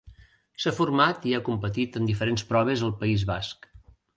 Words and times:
S'ha 0.63 0.71
format 0.77 1.27
i 1.31 1.35
ha 1.39 1.43
competit 1.51 1.99
en 2.01 2.09
diferents 2.11 2.45
proves 2.55 2.85
al 2.89 2.99
País 3.05 3.27
Basc. 3.35 3.71